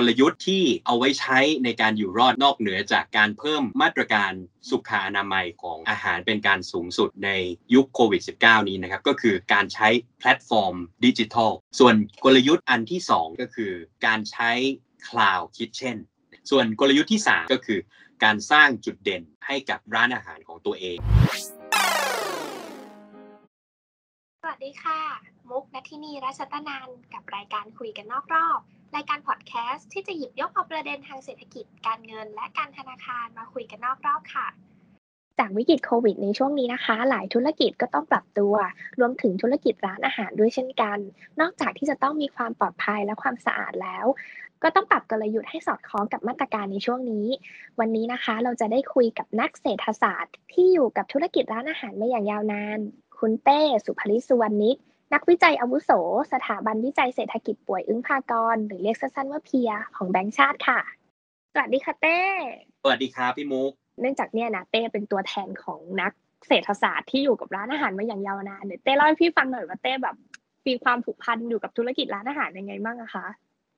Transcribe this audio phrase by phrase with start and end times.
[0.00, 4.32] กลยุทธ์ที่เอาไว้ใช้ในการอยู่รอดนอกเหนือจากการเพิ่มมาตรการ
[4.70, 7.30] สุขอนามัยของอาหารเป็นการสูงสุดใน
[7.74, 9.88] ยุคโควิด -19 นี้นะครับ ก็คือการใช้
[10.18, 10.74] แพลตฟอร์ม
[11.04, 13.72] ดิจิทัล ส่วนกลยุทธ์อันที่ 2 ก็คือ
[14.06, 14.50] การใช้
[15.08, 15.96] Cloud Kitchen
[16.50, 17.80] ส่วนกลยุทธ์ที่ 3 ก็คือ
[18.24, 20.98] การสร้างจุดเด่นให้กับร้านอาหารของตัวเอง
[24.42, 25.00] สวัสดีค่ะ
[25.50, 28.60] มุกนัทินีรัชตนันกับรายการคุยกันนอกรอบ
[28.96, 34.46] รายการพอดแคสต์ที่จะหยิบยกเอาประเด็นทางเศรษฐกิจการเงิน และการธนาคารมาคุยกันนอกรอบค่ะ
[35.38, 38.54] จากวิกฤตโควิดในช่วงนี้นะคะ หลายธุรกิจก็ต้องปรับตัว
[39.00, 40.98] รวมถึงธุรกิจร้านอาหารด้วยเช่นกัน
[41.40, 44.06] นอกจากที่จะต้องมีความปลอดภัยและความสะอาดแล้ว
[44.62, 47.26] ก็ต้องปรับกลยุทธ์ให้สอดคล้องกับมาตรการในช่วงนี้
[47.80, 52.78] วันนี้นะคะเราจะได้คุยกับนักเศรษฐศาสตร์ ที่อยู่กับธุรกิจร้านอาหารมาอย่างยาวนาน
[53.18, 54.76] คุณเต้สุภริสุวรรณิก
[55.14, 55.90] นักวิจัยอาวุโส
[56.32, 60.80] สถาบันวิจัยเศรษฐกิจป่วยอึ้งพากร หรือเรียกสั้นๆว่าเพียของแบงก์ชาติค่ะ
[61.52, 62.20] สวัสดีค่ะเต้
[62.82, 66.12] สวัสดีครับพี่มุก เนื่องจากเนี่ยนะเต้เป็นตัวแทนของนัก
[66.48, 70.16] เศรษฐศาสตร์ที่อยู่กับร้านอาหารมาอย่างยาวนานเดี๋ยวเต้เล่าให้พี่ฟังหน่อยว่าเต้แบบ
[70.66, 73.26] มีความผูกพันอยู่กับธุรกิจร้านอาหารยังไงบ้างอะคะ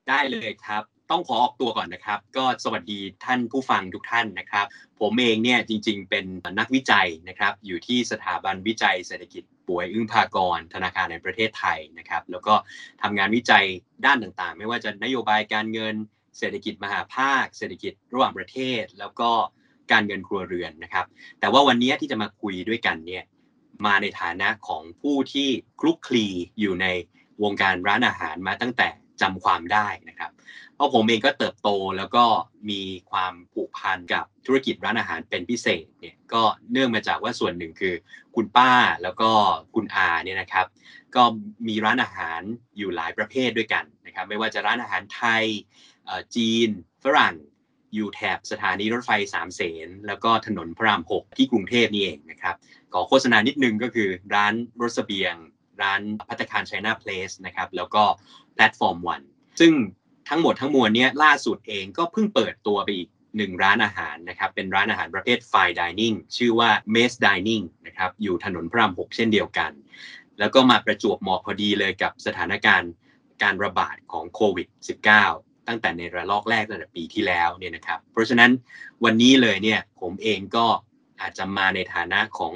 [0.08, 4.66] ได้เลยครับ ต้องขอออกตัวก่อนนะครับ ก็สวัสดีท่านผู้ฟังทุกท่านนะครับ
[5.00, 6.24] ผมเองเนี่ยจริงๆ เป็น
[6.58, 12.54] นักวิจัยนะครับ อยู่ที่สถาบันวิจัยเศรษฐกิจป่วยอึ้งพากรธนาคารในประเทศไทยนะครับ แล้วก็
[13.02, 13.64] ทำงานวิจัย
[14.06, 15.94] ด้านต่างๆ ไม่ว่าจะนโยบายการเงิน
[16.38, 19.30] เศรษฐกิจมหาภาค เศรษฐกิจระหว่างประเทศ แล้วก็
[19.92, 21.06] การเงินครัวเรือนนะครับ
[21.40, 23.24] แต่ว่าวันนี้ที่จะมาคุยด้วยกันเนี่ย
[23.86, 25.48] มาในฐานะของผู้ที่
[25.80, 26.26] คลุกคลี
[26.60, 26.86] อยู่ใน
[27.42, 28.88] วงการร้านอาหารมาตั้งแต่
[29.20, 30.30] จำความได้นะครับ
[30.80, 32.24] ราะผมเองก็เติบโตแล้วก็
[32.70, 37.94] มีความผูกพันกับธุรกิจร้านอาหารเป็นพิเศษเนี่ยก็เนื่องมาจากว่าส่วนหนึ่งคือ
[38.36, 38.72] คุณป้า
[39.02, 39.30] แล้วก็
[39.74, 40.66] คุณอาเนี่ยนะครับ
[41.14, 41.22] ก็
[41.68, 42.40] มีร้านอาหาร
[42.76, 45.44] อยู่หลายประเภทด้วยกันนะครับ ไม่ว่าจะร้านอาหารไทย
[46.08, 46.68] อ่อจีน
[47.04, 47.34] ฝรั่ง
[47.94, 52.54] อยู่แถบสถานีรถไฟสามเสนแล้วก็ถนนพระรามหกที่กรุงเทพนี่เองนะครับ
[52.92, 55.34] ขอโฆษณานิดนึงก็คือร้านรถเสบียง
[55.82, 58.02] ร้านพัตตาคารไชน่าเพลสนะครับแล้วก็
[58.54, 59.22] แพลตฟอร์มวัน
[59.60, 59.72] ซึ่ง
[60.28, 69.72] ทั้งหมดทั้งมวลเนี้ยล่าสุดเองก็เพิ่งเปิดตัวไปอีกหนึ่งร้านอาหารนะครับเป็นร้านอาหารประเภท Fine Dining ชื่อว่า m a z e Dining นะครับอยู่ถนนพระรามหกเช่นเดียวกัน
[70.38, 72.90] แล้วก็มาประจวบเหมาะพอดีเลยกับสถานการณ์
[73.42, 74.68] การระบาดของโควิด
[75.18, 78.50] -19 ตั้งแต่ในระลอกแรกตั้งแต่ปีที่แล้วเนี่ยนะครับ เพราะฉะนั้น
[79.04, 80.66] วันนี้เลยเนี่ยผมเองก็
[81.20, 82.52] อาจจะมาในฐานะของ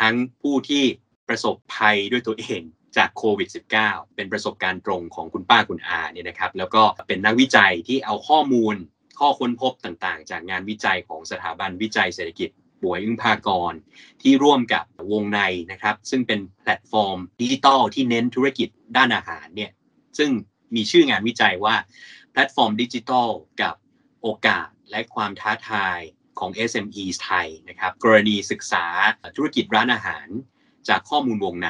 [0.00, 0.84] ทั้งผู้ที่
[1.28, 2.62] ประสบภัยด้วยตัวเอง
[2.96, 3.48] จากโควิด
[3.82, 8.74] -19 เป็นประสบการณ์ตรงของคุณป้าคุณอาเนี่ยนะครับ แล้วก็เป็นนักวิจัยที่เอาข้อมูล
[9.18, 12.50] ข้อค้นพบต่างๆ จากงานวิจัยของสถาบันวิจัยเศรษฐกิจ
[12.82, 13.72] ป๋วยอึ๊งภากรณ์
[14.22, 15.40] ที่ร่วมกับวงใน
[15.72, 19.70] นะครับ ซึ่งเป็นแพลตฟอร์มดิจิทัลที่เน้นธุรกิจด้านอาหารเนี่ย
[20.18, 20.30] ซึ่ง
[20.74, 21.76] มีชื่องานวิจัยว่า
[22.32, 23.28] แพลตฟอร์มดิจิทัล
[23.62, 23.74] กับ
[24.22, 25.98] โอกาสและความท้าทาย
[26.38, 28.84] ของ SME ไทยนะครับ กรณีศึกษา
[29.36, 30.26] ธุรกิจร้านอาหาร
[30.88, 31.68] จากข้อมูลวงใน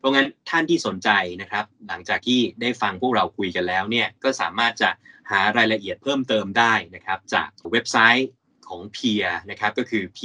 [0.00, 1.10] เพราะงั้นท่านที่สนใจ
[1.42, 4.90] นะครับ หลังจากที่ได้ฟังพวกเราคุยกันแล้วเนี่ยก็สามารถจะ
[5.30, 8.30] หารายละเอียดเพิ่มเติมได้นะครับ จากเว็บไซต์
[8.68, 10.18] ของ Peer นะครับก็คือ p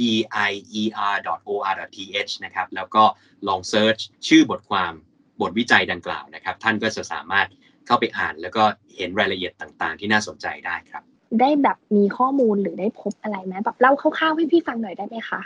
[0.48, 0.50] i
[0.80, 1.98] e r o r t
[2.28, 3.04] h นะครับแล้วก็
[3.48, 3.98] ลองเซิร์ช
[4.28, 4.92] ชื่อบทความ
[5.40, 7.48] บทวิจัยดังกล่าวนะครับ ท่านก็จะสามารถ
[7.86, 8.64] เข้าไปอ่าน แล้วก็
[8.96, 11.02] เห็นรายละเอียดต่างๆ ที่น่าสนใจได้ครับ
[11.40, 15.40] ได้แบบมีข้อมูลหรือได้พบอะไรไหมแบบเล่าคร่าวๆให้พี่ฟังหน่อยได้ไหมคะ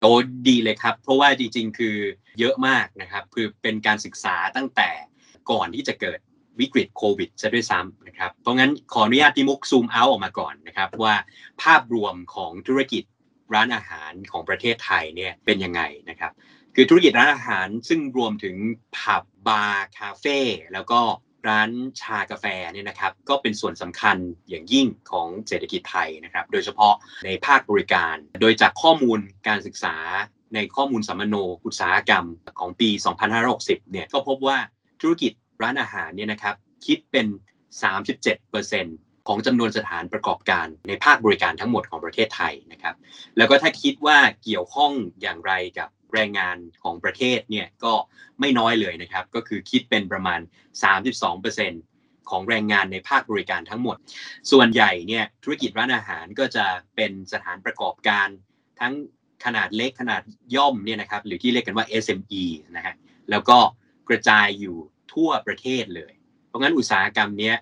[0.00, 0.12] โอ้
[0.48, 1.96] ดีเลยครับ เพราะว่าจริงๆ คือ
[2.38, 4.90] เยอะมากนะครับ คือเป็นการศึกษาตั้งแต่
[5.50, 6.18] ก่อนที่จะเกิด
[6.60, 11.14] วิกฤตโควิดซะด้วยซ้ำนะครับ เพราะงั้นขออนุญาตพี่มุกซูมเอาออกมาก่อนนะครับว่า
[11.62, 13.04] ภาพรวมของธุรกิจ
[13.54, 16.32] ร้านอาหารของประเทศไทยเนี่ยเป็นยังไงนะครับ
[16.74, 18.56] คือธุรกิจร้านอาหารซึ่งรวมถึง
[18.96, 20.38] ผับบาร์คาเฟ่
[20.72, 21.00] แล้วก็
[21.48, 21.70] ร้าน
[22.00, 24.16] ชากาแฟเนี่ยนะครับก็เป็นส่วนสำคัญ
[24.48, 29.18] อย่างยิ่งของเศรษฐกิจไทยนะครับ โดยเฉพาะในภาคบริการ โดยจากข้อมูล
[29.48, 29.96] การศึกษา
[30.54, 32.24] ในข้อมูลสำมะโนอุตสาหกรรม
[32.58, 32.88] ของปี
[33.40, 34.58] 2560 เนี่ยก็พบว่า
[35.00, 36.54] ธุรกิจร้านอาหารเนี่ยนะครับ
[36.86, 37.26] คิดเป็น
[38.06, 42.94] 37%ของจำนวนสถานประกอบการในภาคบริการทั้งหมดของประเทศไทยนะครับ
[43.36, 44.92] แล้วก็ถ้าคิดว่าเกี่ยวข้อง
[45.22, 47.92] อย่างไรกับ แรงงานของประเทศเนี่ยก็
[48.40, 50.40] ไม่น้อยเลยนะครับ ก็คือคิดเป็นประมาณ
[51.14, 53.96] 32%ของแรงงานในภาคบริการทั้งหมด
[54.50, 56.66] ส่วนใหญ่เนี่ยธุรกิจร้านอาหารก็จะ
[56.96, 58.28] เป็นสถานประกอบการ
[58.80, 58.94] ทั้ง
[59.44, 60.22] ขนาดเล็กขนาด
[60.56, 62.42] ย่อมเนี่ยนะครับหรือที่เรียกกันว่า SME
[62.76, 62.94] นะฮะ
[63.30, 63.58] แล้วก็
[64.08, 64.76] กระจายอยู่
[65.14, 66.12] ทั่วประเทศเลย
[66.46, 67.56] เพราะงั้นอุตสาหกรรมเนี้ย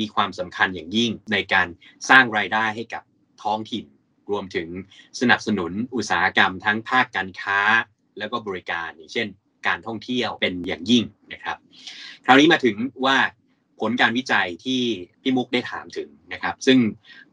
[0.00, 1.68] มีความสำคัญอย่างยิ่งในการ
[2.10, 3.02] สร้างรายได้ให้กับ
[3.42, 3.84] ท้องถิ่น
[4.30, 4.68] รวมถึง
[5.20, 7.60] สนับสนุนอุตสาหกรรมทั้งภาคการค้า
[8.18, 9.28] แล้วก็บริการอย่างเช่น
[9.66, 11.56] การท่องเที่ยวเป็นอย่างยิ่งนะครับ
[12.24, 13.18] คราวนี้มาถึงว่า
[13.80, 14.82] ผลการวิจัยที่
[15.22, 16.78] พี่มุกได้ถามถึงนะครับ ซึ่ง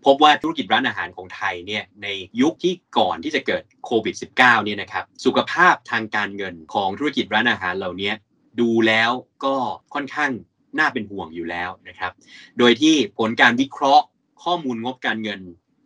[0.05, 2.07] พบว่าธุรกิจร้านอาหารของไทยเนี่ยใน
[2.41, 8.11] ยุคที่ก่อนที่จะเกิดโควิด -19 เนี่ยนะครับสุขภาพทางการเงินของธุรกิจร้านอาหารเหล่านี้
[8.59, 9.11] ดูแล้ว
[9.45, 9.55] ก็
[9.93, 10.31] ค่อนข้าง
[10.79, 12.11] น่าเป็นห่วงอยู่แล้วนะครับ
[12.57, 14.05] โดยที่ผลการวิเคราะห์
[14.43, 15.41] ข้อมูลงบการเงิน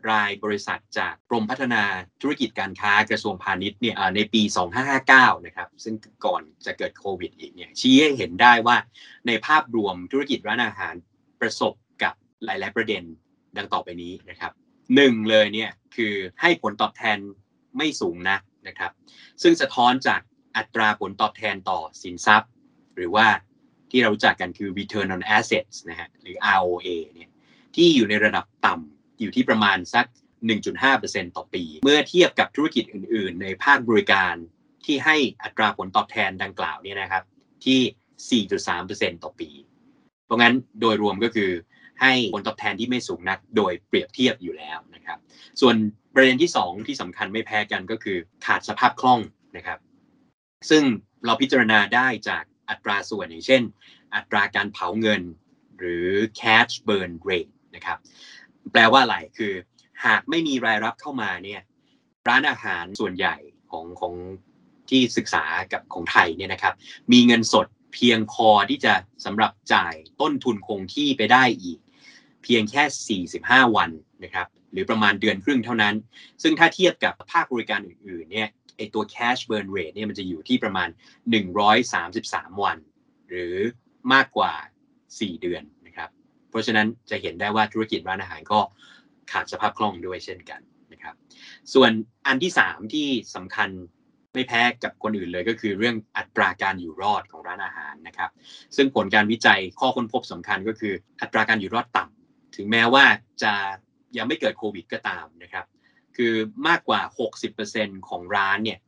[0.09, 1.83] รายบริษัทจากกรมพัฒนา
[2.21, 4.41] ธุรกิจการค้ากระทรวงพาณิชย์เนี่ยในปี
[4.93, 5.95] 2559 นะครับ ซึ่ง
[6.25, 8.77] ก่อนจะเกิดโควิดอีกเนี่ยชี้ให้เห็นได้ว่า
[9.27, 10.93] ในภาพรวมธุรกิจร้านอาหาร
[11.41, 11.73] ประสบ
[12.03, 12.13] กับ
[12.45, 13.03] หลาย ๆ ประเด็น
[13.57, 14.51] ดังต่อไปนี้นะครับ
[14.95, 17.17] หนึ่งเลยเนี่ยคือให้ผลตอบแทน
[17.77, 18.91] ไม่สูงนะนะครับ
[19.41, 20.21] ซึ่งสะท้อนจาก
[20.57, 22.51] อัตราผลตอบแทนต่อสินทรัพย์
[22.95, 23.27] หรือว่า
[23.91, 27.29] ที่เรารู้จักกันคือ return on assets นะฮะหรือ ROA เนี่ย
[27.75, 30.05] ที่อยู่ในระดับต่ำ อยู่ที่ประมาณสัก
[30.71, 34.35] 1.5%ต่อปี เมื่อเทียบกับธุรกิจอื่น ๆ ในภาคบริการ
[34.85, 37.23] ที่ให้อัตราผลตอบแทนดังกล่าวเนี่ยนะครับ
[37.65, 39.49] ที่ 4.3%ต่อปี
[40.25, 41.51] เพราะงั้นโดยรวมก็คือ
[42.01, 45.17] ให้ผลตอบแทนที่ไม่สูงนักโดยเปรียบเทียบอยู่แล้วนะครับ
[45.61, 45.75] ส่วน
[46.13, 49.19] ประเด็นที่ 2 ที่สำคัญไม่แพ้กันก็คือขาดสภาพคล่อง
[49.57, 49.79] นะครับ
[50.69, 50.83] ซึ่ง
[51.25, 53.61] เราพิจารณาได้จากอัตราส่วนอย่างเช่น
[54.15, 55.21] อัตราการเผาเงิน
[55.79, 56.07] หรือ
[56.39, 57.97] cash burn rate นะครับ
[58.71, 59.53] แปลว่าอะไรคือ
[60.05, 61.61] หากไม่มีรายรับเข้ามาเนี่ย
[62.27, 63.35] ร้านอาหารส่วนใหญ่
[63.71, 64.13] ของของ
[64.89, 65.43] ที่ศึกษา
[65.73, 66.73] กับของไทยเนี่ยนะครับ
[67.11, 68.93] มีเงินสดเพียงพอที่จะ
[69.25, 71.79] สำหรับจ่ายต้นทุนคงที่ไปได้อีก
[72.43, 73.89] เพียงแค่ 45 วัน
[74.23, 75.95] นะครับหรือประมาณเดือนครึ่งเท่านั้น
[76.43, 80.89] ซึ่งถ้าเทียบกับภาคบริการอื่นๆเนี่ยไอตัว cash burn rate เนี่ยมันจะอยู่ที่ประมาณ
[81.75, 82.77] 133 วัน
[83.29, 83.55] หรือ
[84.13, 84.53] มากกว่า
[84.97, 85.63] 4 เดือน
[86.53, 88.59] เพราะฉะนั้นจะเห็นได้ว่าธุรกิจร้านอาหารก็
[89.31, 90.61] ขาดสภาพคล่องด้วยเช่นกัน
[90.93, 91.15] นะครับ
[91.73, 91.91] ส่วน
[92.27, 93.69] อันที่ 3 ที่สำคัญ
[94.33, 98.29] ไม่แพ้กับคนอื่นเลยก็คือเรื่องอัตราการอยู่รอดของร้านอาหารนะครับ
[98.75, 103.05] ซึ่งผลการวิจัยข้อค้นพบสำคัญก็คืออัตราการอยู่รอดต่ำถึงแม้ว่า
[103.43, 103.53] จะ
[104.17, 105.65] ยังไม่เกิดโควิดก็ตามนะครับ
[106.17, 106.33] คือ
[106.67, 107.01] มากกว่า
[107.53, 108.79] 60%ของร้านเนี่ย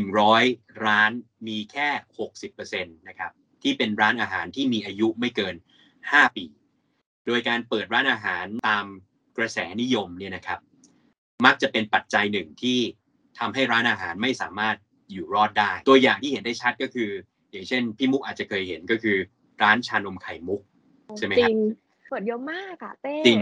[0.00, 1.10] 100 ร้าน
[1.48, 1.88] มีแค่
[2.48, 5.54] 60%นะครับที่เป็นร้านอาหารที่มีอายุไม่เกิน
[6.00, 6.44] 5 ปี
[7.26, 8.86] โดยการเปิดร้านอาหารตาม
[9.36, 10.58] กระแสนิยมเนี่ยนะครับ
[11.46, 12.78] มักจะเป็นปัจจัยหนึ่งที่
[13.38, 14.76] ทำให้ร้านอาหารไม่สามารถ
[15.12, 17.10] อยู่รอดได้ ตัวอย่างที่เห็นได้ชัดก็คือ
[17.50, 19.16] อย่างเช่นพี่มุกอาจจะเคยเห็นก็คือ
[19.62, 20.60] ร้านชานมไข่มุก
[21.18, 21.58] ใช่ไหมครับจริง
[22.10, 23.38] เปิดเยอะมากอะเต้จริง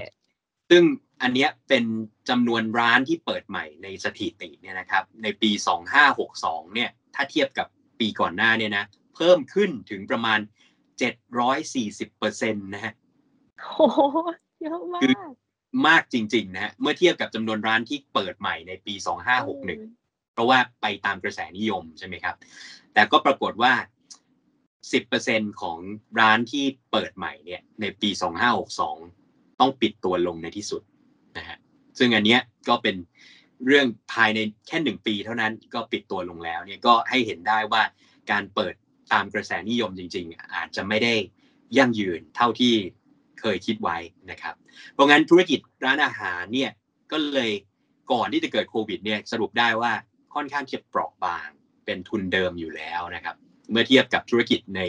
[0.70, 0.82] ซึ่ง
[1.22, 1.84] อันเนี้ยเป็น
[2.28, 5.50] จำนวนร้านที่เปิดใหม่ในสถิติเนี่ยนะครับ ในปี
[6.12, 7.66] 2562 เนี่ย ถ้าเทียบกับ
[8.00, 8.84] ปีก่อนหน้าเนี่ยนะ
[9.14, 10.38] เพิ่มขึ้นถึงประมาณ
[11.70, 12.92] 740%นะฮะ
[13.76, 14.00] โอ้โห
[14.62, 15.14] เยอะมากคือ
[15.86, 18.94] มากจริงๆนะฮะเมื่อเทียบกับจำนวนร้านที่เปิดใหม่ในปี
[19.64, 22.34] 2561 เพราะว่าไปตามกระแสนิยมใช่ไหมครับ
[22.94, 23.72] แต่ก็ปรากฏว่า
[24.88, 25.78] 10%ของ
[26.20, 28.10] ร้านที่เปิดใหม่เนี่ยในปี
[28.84, 30.82] 2562 ต้องปิดตัวลงในที่สุด
[31.36, 31.58] นะฮะ
[31.98, 32.96] ซึ่งอันเนี้ยก็เป็น
[33.66, 37.82] เรื่องภายในแค่หนึ่งปีเท่านั้นก็ปิดตัวลงแล้วเนี่ยก็ให้เห็นได้ว่า
[38.30, 38.74] การเปิด
[39.12, 41.14] ตามกระแสนิยมจริง ๆ อาจจะไม่ได้
[41.76, 42.74] ยั่งยืนเท่าที่
[43.40, 43.96] เคยคิดไว้
[44.30, 44.54] นะครับ
[44.92, 46.70] เพราะงั้นธุรกิจร้านอาหารเนี่ย
[47.12, 47.52] ก็เลย
[48.12, 49.92] ก่อนที่จะเกิดโควิดเนี่ยสรุปได้ว่า
[50.34, 51.48] ค่อนข้างจะเปราะบาง
[51.84, 53.36] เป็นทุนเดิมอยู่แล้วนะครับ
[53.70, 54.80] เมื่อเทียบกับธุรกิจใน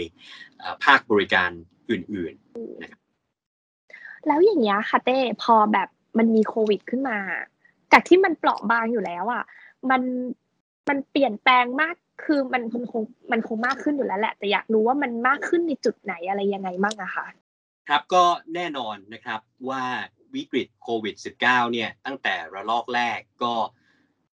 [0.84, 1.50] ภาคบริการ
[1.90, 3.00] อื่นๆนะครับ
[4.28, 7.18] แล้วอย่างเงี้ยค่ะเต้พอแบบมันมีโควิดขึ้นมา
[7.92, 9.44] จากที่มันเปราะบางอยู่แล้วอะ
[9.90, 10.02] มัน
[10.90, 11.96] มันเปลี่ยนแปลงมาก
[12.26, 17.26] คือมันคงคงมันคงมากขึ้นอยู่แล้วแหละ แต่อยากรู้ว่ามันมากขึ้นในจุดไหนอะไรยังไงบ้างอะคะ
[17.92, 19.84] ครับก็แน่นอนนะครับว่า
[20.36, 23.54] วิกฤตโควิด -19 เนี่ยตั้งแต่ระลอกแรกก็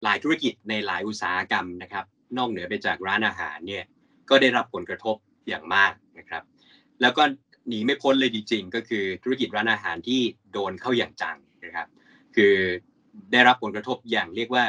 [0.04, 2.06] หลายธุรกิจในหลายอุตสาหกรรมนะครับ
[2.38, 3.84] นอกเหนือไปจากร้านอาหารเนี่ย
[4.30, 5.16] ก็ได้รับผลกระทบ
[5.48, 6.44] อย่างมากนะครับ
[7.02, 7.24] แล้วก็
[7.68, 11.88] หนีไม่พ้นเลยจริงๆ ก็คือธุรกิจร้านอาหารที่โดนเข้าอย่างจังนะครับ
[12.36, 12.56] คือ
[13.32, 14.64] ได้รับผลกระทบอย่างเรียกว่า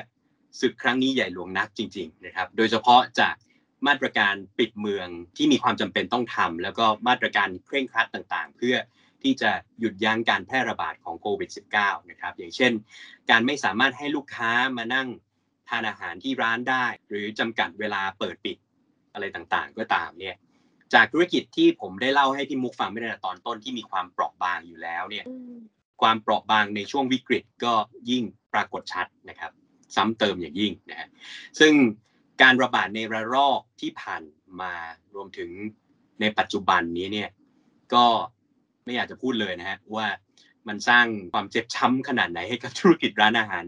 [0.60, 3.34] ศึกครั้งนี้ใหญ่หลวงนักจริง ๆ นะครับ โดยเฉพาะจาก
[3.86, 8.76] มาตรการปิดเมืองที่มีความจำเป็นต้องทำแล้วก็มาตรการเคร่งครัดต่างๆ เพื่อ
[9.22, 9.50] ที่จะ
[9.80, 12.72] หยุดยั้งการแพร่ระบาดของโควิด -19 นะครับอย่างเช่น
[13.30, 15.08] การไม่สามารถให้ลูกค้ามานั่ง
[15.68, 18.56] ทานอาหารที่ร้านได้ หรือจำกัดเวลาเปิดปิด
[19.12, 20.36] อะไรต่างๆ ก็ตามเนี่ย
[20.94, 25.24] จากธุรกิจที่ผมได้เล่าให้พี่มุกฟังไม่ในตอนต้นที่มีความเปราะบางอยู่แล้วเนี่ย
[26.02, 27.74] ความเปราะบางในช่วงวิกฤตก็
[28.10, 28.24] ยิ่ง
[28.54, 29.52] ปรากฏชัดนะครับ
[29.96, 31.08] ซ้ำเติมอย่างยิ่งนะฮะ
[31.60, 31.72] ซึ่ง
[32.42, 34.22] การระบาดในระลอกที่ผ่าน
[34.60, 34.72] มา
[35.14, 35.50] รวมถึง
[36.20, 37.28] ในปัจจุบันนี้เนี่ย
[37.94, 38.06] ก็
[38.84, 40.06] ไม่อยากจะพูดเลยนะฮะว่า
[40.68, 43.64] มันสร้างความเจ็บช้ำขนาดไหนให้กับธุรกิจร้านอาหาร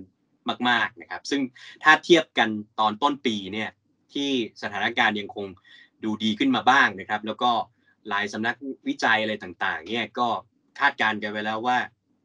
[0.68, 1.40] มาก ๆนะครับ ซึ่ง
[1.82, 2.48] ถ้าเทียบกัน
[2.80, 3.70] ตอนต้นปีเนี่ย
[4.12, 4.30] ที่
[4.62, 5.46] สถานการณ์ยังคง
[6.04, 7.50] ดูดีขึ้นมาบ้างนะครับ แล้วก็
[8.08, 8.56] หลายสำนัก
[8.88, 10.28] วิจัยอะไรต่างๆเนี่ยก็
[10.78, 11.78] คาดการณ์กันไว้แล้วว่า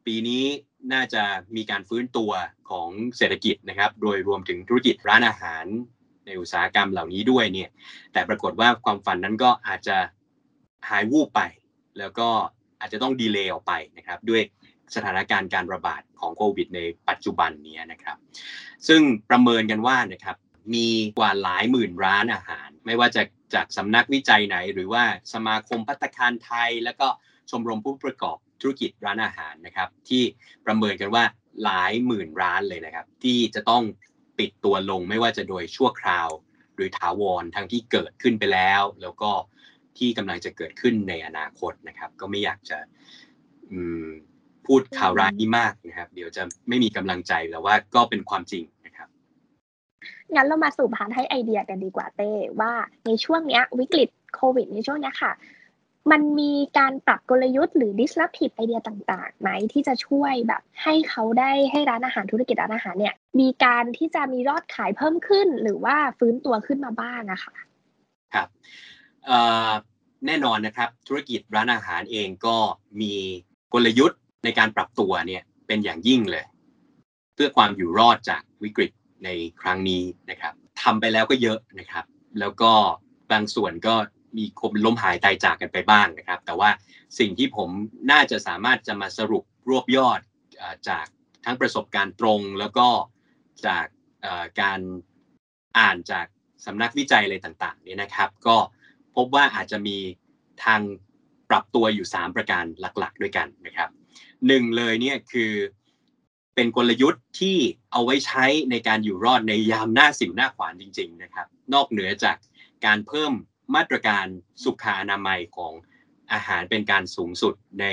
[0.06, 0.44] ปีนี้
[0.92, 1.22] น่าจะ
[1.56, 2.32] มีการฟื้นตัว
[2.70, 5.64] ของเศรษฐกิจนะครับ โดยรวมถึงธุรกิจร้านอาหาร
[6.26, 7.70] ในอุตสาหกรรมเหล่านี้ด้วยเนี่ย
[8.12, 9.96] แต่ปรากฏว่าความฝันนั้นก็อาจจะ
[10.88, 11.40] หายวูบไป
[11.98, 12.28] แล้วก็
[12.80, 14.42] อาจจะต้องดีเลย์ออกไปนะครับ ด้วย
[14.94, 18.16] สถานการณ์การระบาดของโควิดในปัจจุบันนี้นะครับ
[18.88, 20.36] ซึ่งประเมินกันว่านะครับ
[20.74, 20.88] มี
[21.18, 23.22] กว่าหลายหมื่นร้านอาหาร ไม่ว่าจะ
[23.54, 27.06] จากสำนักวิจัยไหน หรือว่าสมาคมพัตคารไทย แล้วก็
[27.50, 30.22] ชมรมผู้ประกอบธุรกิจร้านอาหารนะครับ ที่
[30.66, 31.24] ประเมินกันว่า
[31.64, 33.82] หลายหมื่นร้านเลยนะครับ ที่จะต้อง
[34.38, 36.28] ปิดตัวลงไม่ว่าจะโดยชั่วคราว
[36.74, 39.30] หรือถาวรทั้งที่เกิดขึ้นไปแล้ว แล้วก็
[39.98, 42.78] ที่กำลังจะเกิดขึ้นในอนาคตนะครับ ก็ไม่อยากจะ
[44.66, 49.08] พูดข่าวร้ายนี้มากนะครับ เดี๋ยวจะไม่มีกำลังใจแล้วว่าก็เป็นความจริงนะครับ
[50.34, 52.72] งั้นเรามาสู่พานให้ไอเดียกันดีกว่าเต้ว่า
[53.06, 55.32] ในช่วงเนี้ย วิกฤตโควิดในช่วงนี้ค่ะ
[56.10, 67.54] มันมีการปรับกลยุทธ์หรือ disruptive ไอเดียต่างๆไหมที่จะช่วยแบบ ให้เขาได้ให้ร้านอาหารธุรกิจร้านอาหารเนี่ย มีการที่จะมียอดขายเพิ่มขึ้น หรือว่าฟื้นตัวขึ้นมาบ้างอะค่ะ
[68.34, 68.48] ครับ
[70.26, 72.56] แน่นอนนะครับธุรกิจร้านอาหารเองก็
[73.00, 73.14] มี
[73.72, 76.44] กลยุทธ์ในการปรับตัวเนี่ยเป็นอย่างยิ่งเลย
[77.34, 78.90] เพื่อความอยู่รอดจากวิกฤต
[79.24, 79.28] ใน
[79.60, 82.04] ครั้งนี้นะครับทำไปแล้วก็เยอะนะครับ
[82.40, 82.72] แล้วก็
[83.32, 83.94] บางส่วนก็
[84.38, 86.70] มีคนล้มหายตายจากกันไปบ้างนะครับ แต่ว่า
[87.18, 87.68] สิ่งที่ผม
[88.10, 90.20] น่าจะสามารถจะมาสรุปรวบยอด
[90.88, 91.06] จาก
[91.44, 92.88] ทั้งประสบการณ์ตรง แล้วก็
[93.66, 93.86] จาก
[94.60, 94.80] การ
[95.78, 96.26] อ่านจาก
[96.66, 98.56] สำนักวิจัยอะไรต่างๆเนี่ยนะครับ ก็
[99.16, 99.96] พบว่าอาจจะมี
[100.64, 100.80] ทาง
[101.50, 103.88] ปรับตัวอยู่ 3 ประการหลักๆ ด้วยกันนะครับ
[104.46, 105.52] หนึ่งเลยเนี่ยคือ
[106.54, 107.56] เป็นกลยุทธ์ที่
[107.92, 112.36] เอาไว้ใช้ในการอยู่รอดในยามหน้าสิวหน้าขวานจริง ๆนะครับ นอกเหนือจาก
[112.86, 113.32] การเพิ่ม
[113.74, 114.26] มาตรการ
[114.64, 115.72] สุขอนามัยของ
[116.32, 117.86] อาหารเป็นการสูงสุดใน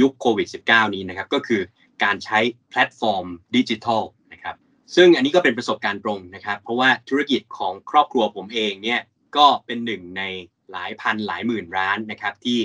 [0.00, 1.62] ยุคโควิด -19 นี้นะครับ ก็คือ
[2.04, 2.38] การใช้
[2.70, 4.56] แพลตฟอร์มดิจิทัลนะครับ
[4.94, 9.00] ซึ่งอันนี้ก็เป็นประสบการณ์ตรงนะครับ เพราะว่าธุรกิจของครอบครัวผมเองเนี่ย
[9.36, 10.22] ก็เป็นหนึ่งใน
[10.70, 12.58] หลายพันหลายหมื่นร้านนะครับที่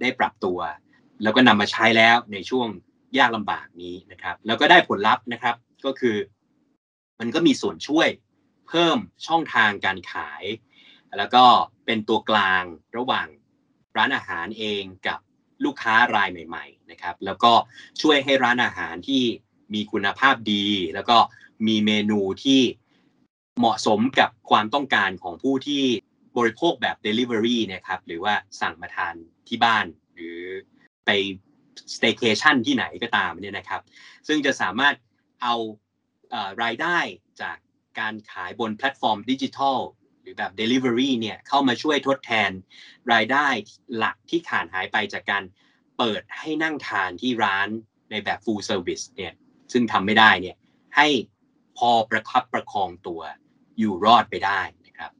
[0.00, 0.58] ได้ปรับตัว
[1.22, 2.68] แล้วก็นำมาใช้แล้วในช่วง
[3.18, 6.16] ยากลำบากนี้นะครับ แล้วก็ได้ผลลัพธ์นะครับก็คือ
[7.20, 8.08] มันก็มีส่วนช่วย
[8.68, 10.42] เพิ่มช่องทางการขาย
[11.18, 11.44] แล้วก็
[11.86, 12.64] เป็นตัวกลาง
[12.96, 13.26] ระหว่าง
[13.96, 15.18] ร้านอาหารเองกับ
[15.64, 17.52] ลูกค้ารายใหม่ ๆ นะครับ แล้วก็
[18.02, 19.22] ช่วยให้ร้านอาหารที่
[19.74, 21.18] มีคุณภาพดี แล้วก็
[21.66, 22.60] มีเมนูที่
[23.58, 25.84] เหมาะสมกับความต้องการของผู้ที่
[26.36, 29.14] บริโภคแบบ Delivery นะครับ หรือว่าสั่งมาทาน
[29.48, 30.38] ที่บ้าน หรือ
[31.06, 31.10] ไป
[31.94, 33.82] สเต y c a t i o n ที่ไหนก็ตามเนี่ยนะครับ
[34.28, 34.94] ซึ่งจะสามารถ
[35.42, 35.54] เอา
[36.62, 36.98] รายได้
[37.42, 37.56] จาก
[37.98, 39.78] การขายบนแพลตฟอร์มดิจิทัล
[40.22, 42.50] หรือแบบ Delivery เนี่ยเข้ามาช่วยทดแทน
[43.12, 43.46] รายได้
[43.96, 45.44] หลักที่ขาดหายไปจากการ
[45.98, 47.68] เปิดให้นั่งทานที่ร้าน
[48.10, 49.32] ในแบบ full service เนี่ย
[49.72, 50.56] ซึ่งทำไม่ได้เนี่ย
[50.96, 51.08] ให้
[51.78, 53.22] พอประคับประคองตัว
[53.78, 55.10] อยู่รอดไปได้นะครับ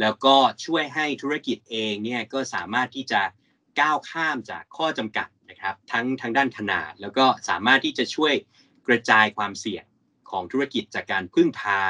[0.00, 3.22] แล้วก็ช่วยให้ธุรกิจเองเนี่ยก็สามารถที่จะ
[3.80, 8.34] ก้าวข้ามจากข้อจำกัดนะครับ ทั้งทางด้านขนาด แล้วก็สามารถที่จะช่วย
[8.86, 9.84] กระจายความเสี่ยง
[10.30, 11.80] ของธุรกิจจากการพึ่งพา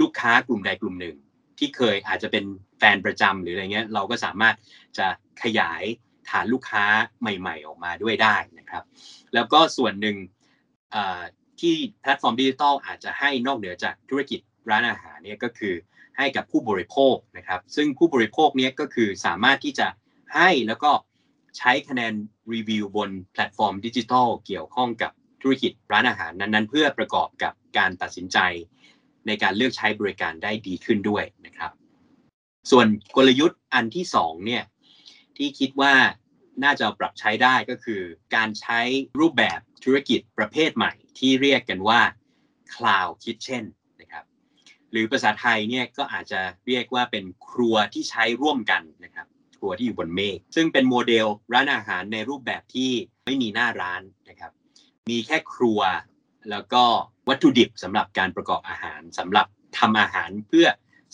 [0.00, 1.16] ลูกค้ากลุ่มใดกลุ่มหนึ่ง
[1.60, 2.44] ที่เคยอาจจะเป็น
[2.78, 4.54] แฟนประจำหรืออะไรเงี้ยเราก็สามารถ
[4.98, 5.06] จะ
[5.42, 5.82] ขยาย
[6.30, 6.84] ฐานลูกค้า
[7.20, 8.84] ใหม่ ๆ ออกมาด้วยได้นะครับ
[9.34, 10.16] แล้วก็ส่วนหนึ่ง
[11.60, 14.40] ที่แพลตฟอร์มดิจิทัลอาจจะให้นอกเหนือจากธุรกิจ
[14.70, 15.74] ร้านอาหารเนี่ยก็คือ
[16.16, 19.88] ให้กับผู้บริโภคนะครับ ซึ่งผู้บริโภคเนี่ยก็คือสามารถที่จะ
[20.34, 20.90] ให้แล้วก็
[21.58, 22.12] ใช้คะแนน
[22.52, 25.12] รีวิวบนแพลตฟอร์มดิจิทัลเกี่ยวข้องกับ
[25.42, 28.38] ธุรกิจร้านอาหารนั้นๆ เพื่อประกอบกับการตัดสินใจ
[29.26, 31.72] ในการเลือกใช้บริการได้ดีขึ้นด้วยนะครับ
[32.70, 32.86] ส่วน
[33.16, 34.64] กลยุทธ์อันที่2เนี่ย
[35.36, 35.94] ที่คิดว่า
[36.64, 38.02] น่าจะปรับใช้ได้ก็คือ
[38.36, 38.80] การใช้
[39.20, 42.00] รูปแบบธุรกิจประเภทใหม่ ที่เรียกกันว่า
[42.74, 43.64] Cloud Kitchen
[44.00, 44.24] นะครับ
[44.90, 49.26] หรือภาษาไทยเนี่ยก็อาจจะเรียกว่าเป็นครัวที่ใช้ร่วมกันนะครับ
[49.58, 52.90] ครัวที่อยู่บนเมฆซึ่งเป็นโมเดลร้านอาหารในรูปแบบที่
[53.24, 54.52] ไม่มีหน้าร้านนะครับ
[55.10, 55.80] มีแค่ครัว
[56.50, 56.84] แล้วก็
[57.30, 59.46] วัตถุดิบสำหรับการประกอบอาหารสำหรับ
[59.78, 60.66] ทำอาหารเพื่อ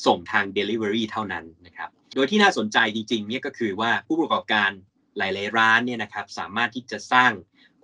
[0.07, 4.71] ส่งทาง Delivery เท่านั้นนะครับ โดยที่น่าสนใจจริงๆเนี่ยก็คือว่าผู้ประกอบการ
[5.19, 7.33] หลายๆร้านเนี่ยนะครับสามารถที่จะสร้าง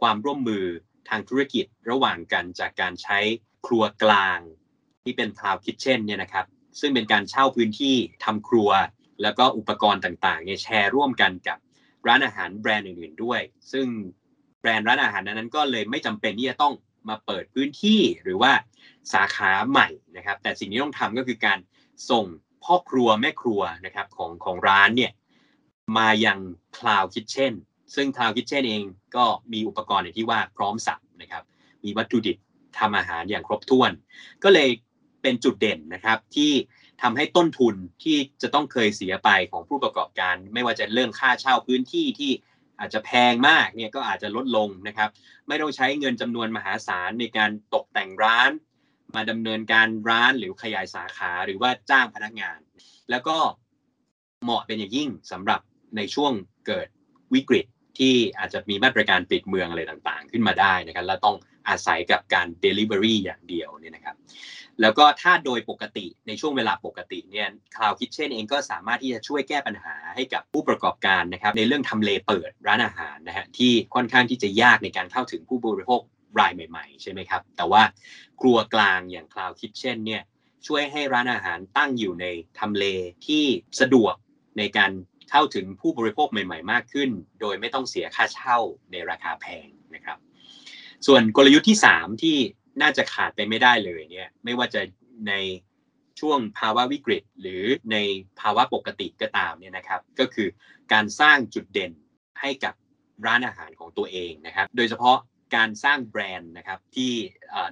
[0.01, 0.65] ความร่วมมือ
[1.09, 3.19] ทางธุรกิจระหว่างกันจากการใช้
[3.67, 4.39] ครัวกลาง
[5.05, 6.47] ที่เป็น Cloud Kitchen เนี่ยนะครับ
[6.81, 8.71] ซึ่งเป็นการเช่าพื้นที่ทำครัว
[9.23, 11.59] แล้วก็อุปกรณ์ต่างๆเนี่ยแชร์ร่วมกันกับ
[12.07, 13.41] ร้านอาหารแบรนด์อื่นๆด้วย
[13.73, 13.87] ซึ่ง
[14.61, 16.75] แบรนด์ร้านอาหารนั้นก็เลยไม่จำเป็นที่จะต้อง
[17.09, 18.53] มาเปิดพื้นที่หรือว่า
[19.13, 21.59] สาขาใหม่นะครับ แต่สิ่งที่ต้องทำก็คือการ
[22.11, 22.25] ส่ง
[22.65, 25.13] พ่อครัวแม่ครัวนะครับของของร้านเนี่ย
[25.97, 26.39] มายัง
[26.77, 27.53] Cloud Kitchen
[27.95, 28.83] ซึ่ง Cloud Kitchen เอง
[29.17, 31.43] ก็มีอุปกรณ์อย่างที่ว่าพร้อมสับนะครับ
[31.85, 32.37] มีวัตถุดิบ
[32.79, 33.91] ทำอาหารอย่างครบถ้วน
[34.45, 34.69] ก็เลย
[35.23, 36.53] เป็นจุดเด่นนะครับที่
[37.03, 42.31] ทำให้ต้นทุนที่จะต้องเคยเสียไปของผู้ประกอบการ ไม่ว่าจะเรื่องค่าเช่าพื้นที่ที่
[42.83, 45.11] อาจจะแพงมากเนี่ยก็อาจจะลดลงนะครับ
[45.49, 48.51] ไม่ต้องใช้เงินจำนวนมหาศาลในการตกแต่งร้าน
[49.15, 52.59] มาดำเนินการร้านหรือขยายสาขาหรือว่าจ้างพนักงาน
[53.11, 53.37] แล้วก็
[54.45, 55.61] เหมาะเป็นอย่างยิ่งสำหรับ
[55.97, 56.33] ในช่วง
[56.67, 56.89] เกิด
[57.35, 57.67] วิกฤต
[57.99, 61.37] ที่อาจจะมีมาตรการปิดเมืองอะไรต่างๆ ขึ้นมาได้นะครับ แล้วต้อง
[61.69, 64.17] อาศัยกับการ Delivery อย่างเดียวเนี่ยนะครับ
[64.81, 76.00] แล้วก็ถ้าโดยปกติในช่วงเวลาปกติเนี่ย Cloud Kitchen เองก็สามารถที่จะช่วยแก้ปัญหาให้กับผู้ประกอบการนะครับในเรื่องทำเลเปิดร้านอาหารนะฮะที่ค่อนข้างที่จะยากในการเข้าถึงผู้บริโภค
[76.41, 77.83] รายใหม่ๆ ใช่ไหมครับ แต่ว่า
[78.41, 80.23] ครัวกลางอย่าง Cloud Kitchen เนี่ย
[80.67, 82.26] ช่วยให้ร้านอาหารตั้งอยู่ใน
[82.59, 82.85] ทำเล
[83.26, 83.45] ที่
[83.81, 84.14] สะดวก
[84.59, 84.93] ในการ
[85.31, 87.11] เข้าถึงผู้บริโภคใหม่ๆ มากขึ้น
[87.41, 88.59] โดยไม่ต้องเสียค่าเช่า
[88.93, 90.19] ในราคาแพงนะครับ
[91.07, 92.37] ส่วนกลยุทธ์ที่ 3 ที่
[92.81, 94.81] น่าจะขาดไปไม่ได้เลยเนี่ยไม่ว่าจะ
[95.29, 95.35] ใน
[96.21, 97.62] ช่วงภาวะวิกฤต หรือ
[97.93, 97.97] ใน
[98.41, 100.49] ภาวะปกติก็ตามเนี่ยนะครับ ก็คือ
[100.93, 101.93] การสร้างจุดเด่น
[102.41, 102.75] ให้กับ
[103.26, 105.19] ร้านอาหารของตัวเองนะครับ โดยเฉพาะ
[105.57, 107.12] การสร้างแบรนด์นะครับที่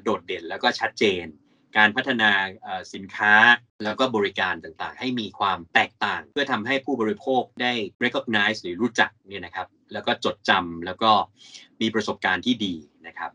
[0.02, 1.24] โดดเด่นแล้วก็ชัดเจน
[1.78, 2.30] การพัฒนา
[2.94, 3.34] สินค้า
[3.84, 7.72] แล้วก็บริการต่างๆ ให้มีความแตกต่าง เพื่อทำให้ผู้บริโภคได้
[8.04, 11.10] recognize หรือรู้จักเนี่ยนะครับ แล้วก็จดจำแล้วก็
[11.80, 12.74] มีประสบการณ์ที่ดี
[13.06, 13.30] นะครับ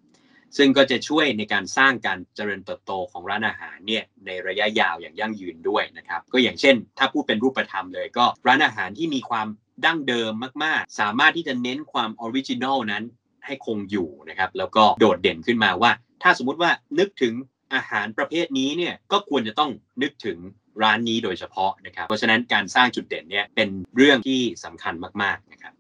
[0.57, 9.47] ซึ่งก็จะช่วยในการสร้างการเจริญเติบโตของร้านอาหารเนี่ยในระยะยาวอย่างยั่งยืนด้วยนะครับ ก็อย่างเช่น ถ้าพูดเป็นรูปธรรมเลยก็ร้านอาหารที่มีความ
[9.85, 10.31] ดั้งเดิม
[10.63, 13.03] มาก ๆ สามารถที่จะเน้นความ original นั้น
[13.45, 15.91] ให้คงอยู่นะครับ แล้วก็โดดเด่นขึ้นมาว่า
[16.23, 17.33] ถ้าสมมุติว่านึกถึง
[17.73, 19.71] อาหารประเภทนี้เนี่ยก็ควรจะต้อง
[20.01, 20.37] นึกถึง
[20.83, 24.93] ร้านนี้โดยเฉพาะนะครับ เพราะฉะนั้นการสร้างจุดเด่นเนี่ยเป็นเรื่องที่สำคัญ
[25.23, 25.73] มาก ๆ นะครับ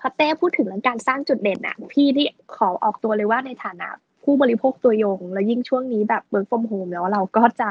[0.00, 2.26] พอเต้พูดถึงเรื่องการสร้างจุดเด่นอะพี่ที่
[2.56, 3.88] ขอออกตัวเลยว่าในฐานะ
[4.24, 7.70] ผู้บริโภคตัวยง แล้วยิ่งช่วงนี้แบบ work from home แล้วเราก็จะ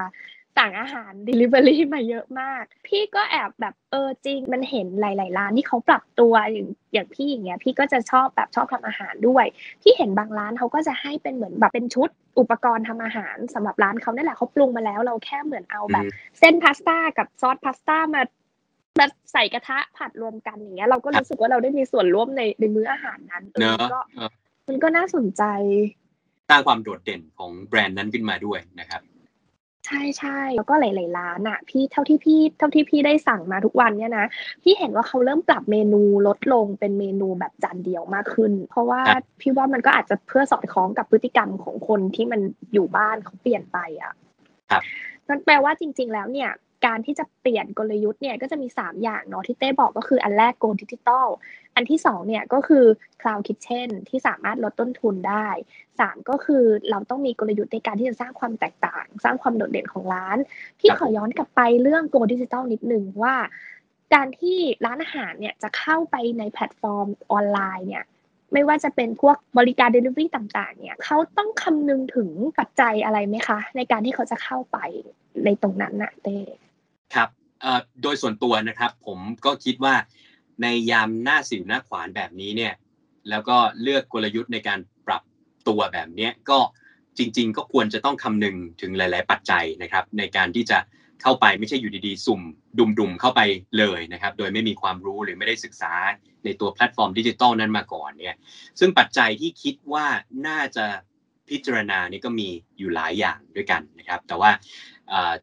[0.57, 9.45] สั่งอาหาร Delivery มาเยอะมาก พี่ก็แอบแบบเออจริง มันเห็นหลาย ๆ ร้านที่เขาปรับตัวอย่างอย่างพี่อย่างเงี้ยพี่ก็จะชอบแบบชอบทำอาหารด้วย
[9.81, 12.09] พี่เห็นบางร้านเขาก็จะให้เป็นเหมือนแบบเป็นชุด
[12.39, 16.05] อุปกรณ์ทำอาหารสำหรับร้านเขานั่นแหละเขาปรุงมาแล้ว เราแค่เหมือนเอาแบบ
[16.39, 18.21] เส้นพาสต้ากับซอสพาสต้ามา
[18.99, 24.29] มาใส่กระทะผัดรวมกันอย่างเงี้ย เราก็รู้สึกว่าเราได้มีส่วนร่วมในในมื้ออาหารนั้นเอเนออะก็เออ
[24.67, 25.43] มันก็น่าสนใจ
[26.49, 29.01] สร้างความโดดเด่นของแบรนด์นั้นขึ้นมาด้วยนะครับ
[29.87, 34.25] ใช่ใช่แล้วก็หลายๆร้านอะพี่เท่าที่พี่เท่าที่พี่ได้สั่งมาทุกวันเนี่ยนะ
[34.63, 42.41] พี่เห็นว่าเขาเริ่มปรับเมนูลดลงเป็นเมนูแบบจานเดียวมากขึ้น เพราะว่าครับพี่ว่ามันก็อาจจะเพื่อสอดคล้องกับพฤติกรรมของคนที่มัน
[42.73, 44.13] อยู่บ้านเขาเปลี่ยนไปอะ
[44.71, 44.81] ครับ
[45.27, 46.49] นั่นแปลว่าจริง ๆ แล้วเนี่ย
[46.85, 51.27] การที่จะเปลี่ยนกลยุทธ์เนี่ยก็จะมี 3 อย่างเนาะที่เต้บอกก็คืออันแรก Go Digital
[51.75, 52.85] อันที่2เนี่ยก็คือ
[53.21, 55.47] Cloud Kitchen ที่สามารถลดต้นทุนได้
[55.91, 60.37] 3 ก็คือเราต้องมีกลยุทธ์ในการที่จะสร้างความแตกต่าง สร้างความโดดเด่นของร้าน
[60.79, 63.35] พี่ขอย้อนกลับไปเรื่อง Go Digital นิดนึงว่า
[64.13, 68.05] การที่ร้านอาหารเนี่ยจะเข้าไปในแพลตฟอร์มออนไลน์เนี่ย
[68.53, 74.77] ไม่ว่าจะเป็นพวกบริการ Delivery ต่างๆ เนี่ยเขาต้องคำนึงถึงปัจจัยอะไรไหมคะ ในการที่เขาจะเข้าไป
[75.45, 76.37] ในตรงนั้นนะเต้
[77.15, 77.29] ครับ
[78.03, 79.95] โดยส่วนตัวนะครับ ผมก็คิดว่า
[80.61, 82.73] ในยามหน้าสิวหน้าขวานแบบนี้เนี่ย
[83.29, 85.21] แล้วก็เลือกกลยุทธ์ในการปรับ
[85.67, 86.59] ตัวแบบนี้ก็
[87.17, 90.79] จริง ๆ ก็ควรจะต้องคำนึงถึงหลาย ๆ ปัจจัยนะครับ ในการที่จะ
[91.21, 92.41] เข้าไปไม่ใช่อยู่ดีๆ สุ่ม
[92.99, 93.41] ดุมๆเข้าไป
[93.77, 95.93] เลยนะครับ โดยไม่มีความรู้หรือไม่ได้ศึกษา
[96.45, 98.35] ในตัวแพลตฟอร์มดิจิทัลนั้นมาก่อนเนี่ย
[98.79, 100.05] ซึ่งปัจจัยที่คิดว่า
[100.47, 100.85] น่าจะ
[101.49, 104.51] พิจารณานี่ก็มีอยู่หลายอย่างด้วยกันนะครับ แต่ว่า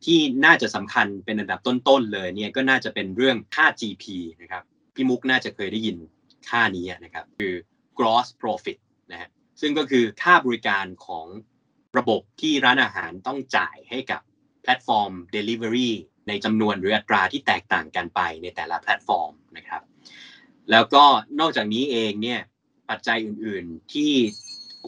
[0.05, 4.05] ที่น่าจะสำคัญเป็นอันดับต้นๆเลยเนี่ยก็น่าจะเป็นเรื่องค่า GP
[4.43, 4.63] นะครับ
[4.95, 5.97] พี่มุกน่าจะเคยได้ยิน
[6.51, 7.55] ค่านี้นะครับคือ
[7.99, 8.79] gross profit
[9.13, 11.27] นะฮะซึ่งก็คือค่าบริการของ
[11.99, 14.21] ระบบที่ร้านอาหารต้องจ่ายให้กับ
[14.63, 15.91] แพลตฟอร์ม Delivery
[16.29, 19.83] ในจำนวนหรืออัตราที่แตกต่างกันไปในแต่ละแพลตฟอร์มนะครับ
[20.71, 21.05] แล้วก็
[21.41, 22.41] นอกจากนี้เองเนี่ย
[22.91, 24.13] ปัจจัยอื่นๆที่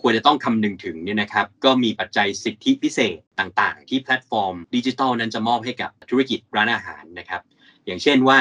[0.00, 7.42] ควรจะต้องคำนึงถึงเนี่ยนะครับก็มีปัจจัยสิทธิพิเศษต่างๆ ที่แพลตฟอร์มดิจิทัลนั้นจะมอบให้กับธุรกิจร้านอาหารนะครับ
[7.87, 8.38] อย่างเช่นว่า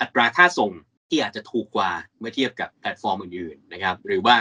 [0.00, 0.72] อัตราค่าส่ง
[1.08, 4.36] ที่อาจจะถูกกว่าเมื่อเทียบกับแพลตฟอร์มอื่นๆนะครับหรือว่า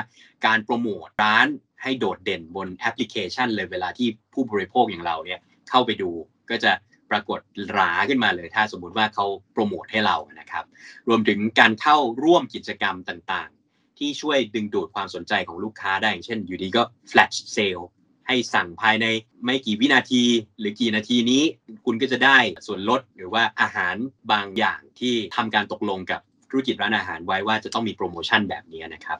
[0.46, 1.48] การโปรโมทร้าน
[1.82, 6.10] ให้โดดเด่นบนแอปพลิเคชันเลยเวลาที่ผู้บริโภคอย่างเราเนี่ยเข้าไปดู
[6.50, 6.72] ก็จะ
[7.12, 7.40] ปรากฏ
[7.78, 10.66] ร้านขึ้นมาเลย ถ้าสมมุติว่าเขาโปรโมทให้เรานะครับ
[11.08, 13.59] รวมถึงการเข้าร่วมกิจกรรมต่างๆ
[14.00, 17.84] ที่ช่วยดึงดูดความสนใจของลูกค้าได้อย่างเช่น อยู่ดีก็ flash sale
[18.28, 19.06] ให้สั่งภายใน
[19.46, 20.24] ไม่กี่วินาที
[20.60, 21.44] หรือกี่นาทีนี้
[21.86, 23.96] คุณก็จะได้ส่วนลดหรือว่าอาหาร
[24.32, 29.20] บางอย่างที่ทำการตกลงกับธุรกิจร้านอาหารไว้ว่าจะต้องมีโปรโมชั่นแบบนี้นะครับ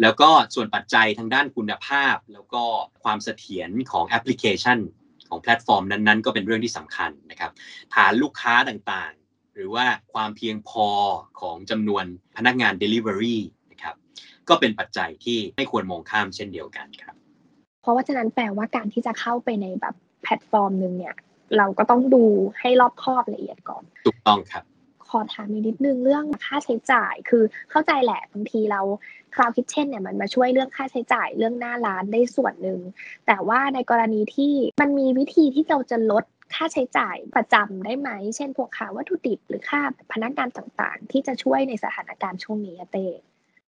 [0.00, 2.62] แล้วก็ส่วนปัจจัยทางด้านคุณภาพ แล้วก็
[3.04, 4.78] ความเสถียรของแอปพลิเคชัน
[5.28, 7.50] ของแพลตฟอร์มนั้น ๆ ก็เป็นเรื่องที่สำคัญนะครับ
[7.94, 10.88] ฐานลูกค้าต่างๆ หรือว่าความเพียงพอ
[11.40, 12.04] ของจำนวน
[12.36, 13.54] พนักงาน Delivery นะครับ
[14.48, 17.16] ก็เป็นปัจจัยที่ไม่ควรมองข้ามเช่นเดียวกันครับ
[17.82, 21.14] เพราะว่าฉะนั้นแปลว่าการที่จะเข้าไปในแบบแพลตฟอร์มหนึ่งเนี่ย
[21.56, 22.24] เราก็ต้องดู
[22.60, 24.64] ให้รอบคอบละเอียดก่อน ถูกต้องครับ
[25.08, 28.80] ขอถามอีกนิดนึงเรื่องค่าใช้จ่ายคือเข้าใจแหละบางทีเรา
[29.34, 32.80] Cloud Kitchen เนี่ยมันมาช่วยเรื่องค่าใช้จ่ายเรื่องหน้าร้านได้ส่วนหนึ่ง
[33.26, 39.80] แต่ว่าในกรณีที่มันมีวิธีที่เราจะลดค่าใช้จ่ายประจำได้ไหม เช่นพวกค่าวัตถุดิบหรือค่า
[40.12, 43.06] พนักงานต่างๆ ที่จะช่วยในสถานการณ์ช่วงนี้อะเต้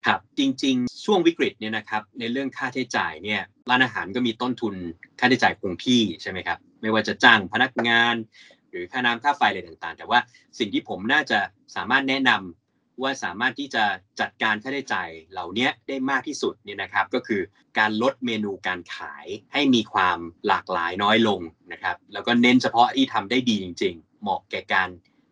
[0.05, 4.75] ครับจริงๆ ช่วงวิกฤตเนี่ยนะครับในเรื่องค่าใช้จ่ายเนี่ยร้านอาหารก็มีต้นทุน
[5.19, 8.15] ค่าใช้จ่ายคงที่ใช่ไหมครับไม่ว่าจะจ้างพนักงาน
[8.69, 10.19] หรือค่าน้ำค่าไฟอะไรต่างๆ แต่ว่า
[10.59, 11.39] สิ่งที่ผมน่าจะ
[11.75, 13.83] สามารถแนะนำว่าสามารถที่จะ
[14.19, 17.41] จัดการค่าใช้จ่ายเหล่านี้ได้มากที่สุดเนี่ยนะครับก็คือ
[17.79, 21.41] การลดเมนูการขายให้มีความหลากหลายน้อยลง
[21.71, 24.89] นะครับแล้วก็เน้นเฉพาะที่ทำได้ดีจริง ๆ เหมาะแก่การ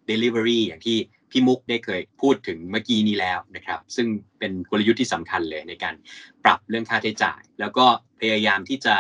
[0.09, 0.97] Delivery อย่างที่
[1.33, 4.07] พี่มุกได้เคยพูดถึงเมื่อกี้นี้แล้วนะครับ ซึ่ง
[4.39, 5.95] เป็นกลยุทธ์ที่สำคัญเลยในการ
[6.43, 7.85] ปรับเรื่องค่าใช้จ่าย แล้วก็
[8.19, 8.95] พยายามที่จะ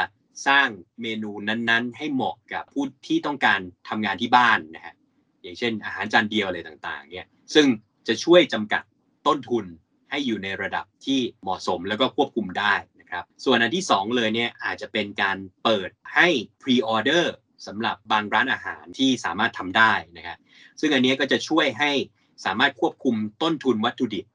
[0.47, 0.67] สร้าง
[1.01, 4.95] เมนูนั้นๆ ให้เหมาะกับผู้ที่ต้องการทำงานที่บ้านนะฮะ
[5.41, 7.67] อย่างเช่น อาหารจานเดียวอะไรต่างๆเนี่ยซึ่ง
[8.07, 8.83] จะช่วยจำกัด
[9.27, 9.65] ต้นทุน
[10.09, 16.27] ให้อยู่ในระดับที่เหมาะสมแล้วก็ควบคุมได้นะครับส่วนอันที่สองเลยเนี่ยอาจจะเป็นการเปิดให้
[16.61, 17.35] พรีออเดอร์
[17.67, 20.37] สำหรับบางร้านอาหารที่สามารถทำได้นะครับ
[20.79, 21.91] ซึ่งอันนี้ก็จะช่วยให้
[22.45, 24.25] สามารถควบคุมต้นทุนวัตถุดิบ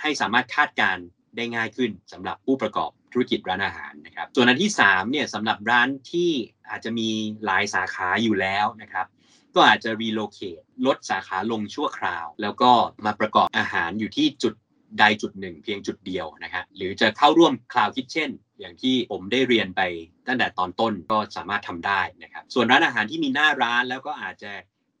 [0.00, 0.96] ให้สามารถคาดการ
[1.36, 6.30] ได้ง่ายขึ้นสำหรับผู้ประกอบธุรกิจร้านอาหารนะครับ ส่วนอันที่3เนี่ยสำหรับร้านที่
[6.70, 7.08] อาจจะมี
[7.44, 9.06] หลายสาขาอยู่แล้วนะครับ
[9.54, 12.70] ก็อาจจะ relocate ลดสาขาลงชั่วคราว แล้วก็
[13.04, 14.54] มาประกอบอาหารอยู่ที่จุด
[14.98, 19.82] ใดจุดหนึ่งเพียงจุดเดียวนะครับหรือจะเข้าร่วม Cloud Kitchen อย่างที่ผมได้เรียนไป
[20.26, 24.52] ตั้งแต่ตอนต้นก็สามารถทำได้นะครับ ส่วนร้านอาหารที่มีหน้าร้านแล้วก็อาจจะ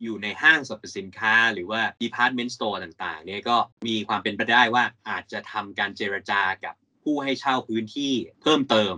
[0.02, 8.94] อยู่ในห้างสรรพสินค้า หรือว่า department store ต่างๆเนี่ยก็มีความเป็นไปได้ว่าอาจจะทำการเจรจากับผู้ให้เช่าพื้นที่เพิ่มเติม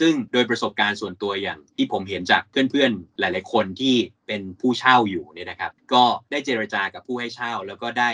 [0.00, 8.10] ซึ่งโดยประสบการณ์ส่วนตัวอย่างที่ผมเห็นจากเพื่อนๆ หลาย ๆ คนที่เป็นผู้เช่าอยู่เนี่ยนะครับ ก็ได้เจรจากับผู้ให้เช่า แล้วก็ได้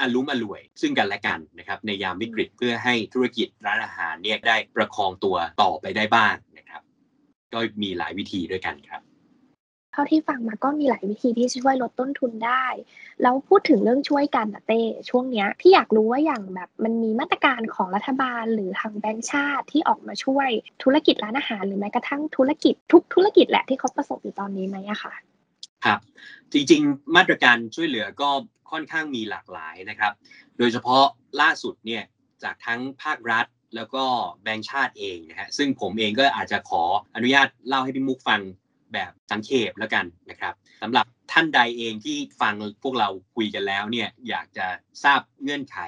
[0.00, 6.82] อารมอร่วย ซึ่งกันและกันนะครับในยามวิกฤตเพื่อให้ธุรกิจร้านอาหารเนี่ยได้ประคองตัวต่อไปได้บ้างนะครับ
[7.52, 9.02] ก็มีหลายวิธีด้วยกันครับ
[9.96, 12.66] ท่าที่ฟังมาก็มีหลายวิธีที่ช่วยลดต้นทุนได้
[13.22, 14.80] แล้วพูดถึงเรื่องช่วยกันนะเต้
[15.10, 20.48] ช่วงเนี้ยที่อยากรู้ว่าอย่างแบบมันมีมาตรการของรัฐบาลหรือทางแบงก์ชาติที่ออกมาช่วย
[20.82, 25.14] ธุรกิจร้านอาหารหรือแม้กระทั่งธุรกิจทุกธุรกิจแหละที่เขาประสบอยู่ตอนนี้ไหมอะค่ะ
[25.84, 26.00] ครับ
[26.52, 28.30] จริงๆ มาตรการช่วยเหลือก็
[28.70, 30.12] ค่อนข้างมีหลากหลายนะครับ
[30.58, 31.04] โดยเฉพาะ
[31.40, 32.04] ล่าสุดเนี่ย
[32.42, 34.04] จากทั้งภาครัฐแล้วก็
[34.42, 36.82] แบงก์ชาติเองนะฮะซึ่งผมเองก็อาจจะขอ
[37.14, 38.40] อนุญาตเล่าให้พี่มุกฟัง
[38.92, 44.66] แบบสังเขปแล้วกันนะครับสำหรับท่านใดเองที่ฟังพวกเราคุยกันแล้วเนี่ยอยากจะ
[45.04, 45.78] ทราบเงื่อนไข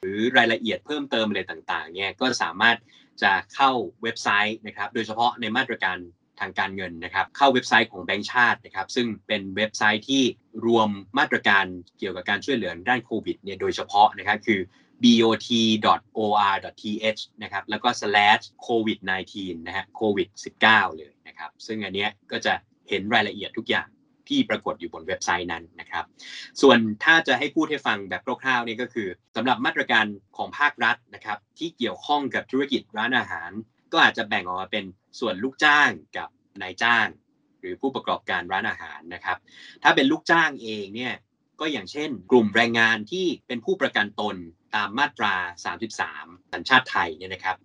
[0.00, 2.76] หรือรายละเอียดเพิ่มเติมอะไรต่างๆเนี่ยก็สามารถ
[3.22, 3.70] จะเข้า
[4.02, 5.98] เว็บไซต์นะครับโดยเฉพาะในมาตรการ
[6.40, 10.22] ทางการเงินนะครับเข้าเว็บไซต์ของแบงก์ชาตินะครับซึ่งเป็นเว็บไซต์ที่
[10.66, 11.64] รวมมาตรการ
[11.98, 14.60] เกี่ยวกับการช่วยเหลือด้านโควิดเนี่ยโดยเฉพาะนะครับคือ
[15.02, 16.62] bot.or.th
[17.42, 18.98] นะครับแล้วก็ slash covid
[19.32, 20.28] 19 นะฮะ covid
[20.62, 22.54] 19 เลยนะครับซึ่งอันเนี้ยก็จะ
[22.88, 23.88] เห็นรายละเอียดทุกอย่าง
[24.28, 26.04] ที่ปรากฏอยู่บนเว็บไซต์นั้นนะครับ
[26.62, 30.06] ส่วนถ้าจะให้พูดให้ฟังแบบคร่าวๆนี่ก็คือสำหรับมาตรการ
[30.36, 33.50] ของภาครัฐนะครับที่เกี่ยวข้องกับธุรกิจร้านอาหาร
[33.92, 34.84] ก็อาจจะแบ่งออกมาเป็น
[35.20, 36.28] ส่วนลูกจ้างกับ
[36.62, 37.06] นายจ้าง
[37.60, 39.38] หรือผู้ประกอบการร้านอาหารนะครับ
[39.82, 41.14] ถ้าเป็นลูกจ้างเองเนี่ย
[41.60, 44.36] ก็อย่างเช่น กลุ่มแรงงานที่เป็นผู้ประกันตน
[44.74, 45.34] ตามมาตรา
[45.94, 47.56] 33 สัญชาติไทยเนี่ยนะครับ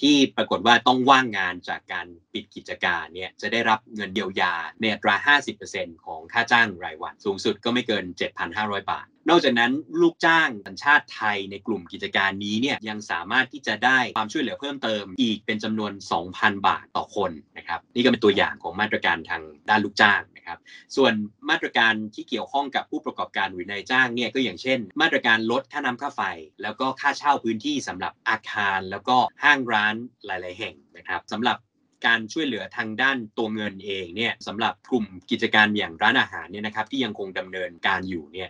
[0.00, 8.04] ที่ปรากฏว่าต้องว่างงานจากการปิดกิจการเนี่ยจะได้รับเงินเยียวยาในอัตรา 50%ของค่าจ้างรายวัน สูงสุดก็ไม่เกิน
[8.46, 15.92] 7,500 บาท นอกจากนั้นลูกจ้างสัญชาติไทยในกลุ่มกิจการนี้เนี่ยยังสามารถที่จะได้ความช่วยเหลือเพิ่มเติมอีกเป็นจำนวน
[16.28, 20.58] 2,000 บาทต่อคนนะครับนี่ก็เป็นตัวอย่างของมาตรการทางด้านลูกจ้างนะครับ
[20.96, 21.12] ส่วน
[21.50, 26.22] มาตรการที่เกี่ยวข้องกับผู้ประกอบการหรือนายจ้างเนี่ยก็อย่างเช่น มาตรการลดค่าน้ำค่าไฟ
[26.62, 29.85] แล้วก็ค่าเช่าพื้นที่สำหรับอาคาร แล้วก็ห้างร้าน
[30.26, 31.58] หลาย ๆ แห่งนะครับสำหรับ
[32.06, 38.48] การช่วยเหลือทางด้านตัวเงินเองเนี่ยสำหรับกลุ่มกิจการอย่างร้านอาหารเนี่ยนะครับที่ยังคงดำเนินการอยู่เนี่ย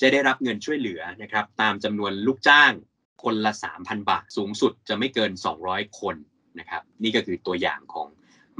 [0.00, 2.72] จะได้รับเงินช่วยเหลือนะครับตามจำนวนลูกจ้าง
[3.22, 5.32] คนละ 3,000 บาท สูงสุดจะไม่เกิน
[5.66, 6.16] 200 คน
[6.58, 8.08] นะครับนี่ก็คือตัวอย่างของ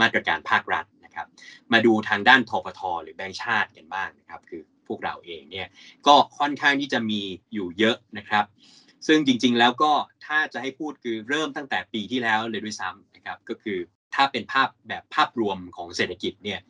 [0.00, 1.26] มาตรการภาครัฐนะครับ
[1.72, 5.68] มาดูทางด้านทปทหรือแบงก์ชาติกันบ้างนะครับ คือพวกเราเองเนี่ย
[6.06, 7.20] ก็ค่อนข้างที่จะมี
[7.52, 8.44] อยู่เยอะนะครับ
[9.06, 9.92] ซึ่งจริงๆแล้วก็
[10.26, 13.78] ถ้าจะให้พูดคือเริ่มตั้งแต่ปีที่แล้วเลยด้วยซ้ำนะครับก็คือ
[14.14, 16.60] ถ้าเป็นภาพแบบภาพรวมของเศรษฐกิจเนี่ย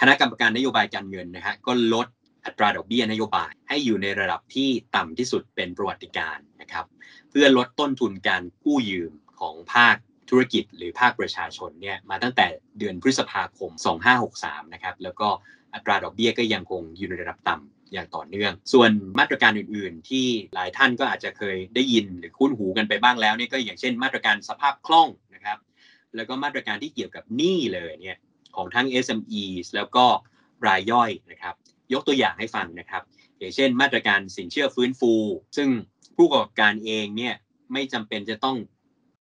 [0.00, 2.06] คณะกรรมการนโยบายการเงินนะฮะก็ลด
[2.46, 6.86] อัตราดอกเบี้ยนโยบายให้อยู่ในระดับที่ต่ำที่สุดเป็นประวัติการนะครับ
[7.30, 9.96] เพื่อลดต้นทุนการกู้ยืมของภาค
[10.30, 12.46] ธุรกิจหรือภาคประชาชนเนี่ยมาตั้งแต่
[12.78, 13.70] เดือนพฤษภาคม
[14.22, 15.28] 2563 นะครับแล้วก็
[15.74, 25.58] อัตราดอกเบี้ยก็ยังคงอยู่ในระดับต่ำ อย่างต่อเนื่อง ส่วนมาตรการอื่น ๆ ที่หลายท่านก็อาจจะเคยได้ยินหรือคุ้นหูกันไปบ้างแล้วนี่ก็อย่างเช่น มาตรการสภาพคล่องนะครับ
[26.16, 28.18] แล้วก็มาตรการที่เกี่ยวกับหนี้เลยเนี่ย
[28.56, 29.44] ของทั้ง SME
[29.76, 30.06] แล้วก็
[30.66, 31.54] รายย่อยนะครับ
[31.92, 33.02] ยกตัวอย่างให้ฟังนะครับ
[33.38, 35.12] อย่างเช่น มาตรการสินเชื่อฟื้นฟู
[35.56, 35.68] ซึ่ง
[36.16, 37.34] ผู้ประกอบการเองเนี่ย
[37.72, 38.56] ไม่จำเป็นจะต้อง